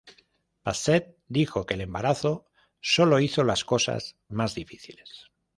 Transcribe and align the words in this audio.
Bassett 0.63 1.15
dijo 1.27 1.67
que 1.67 1.75
el 1.75 1.81
embarazo 1.81 2.47
"solo 2.79 3.19
hizo 3.19 3.43
las 3.43 3.63
cosas 3.63 4.15
más 4.29 4.55
difíciles". 4.55 5.27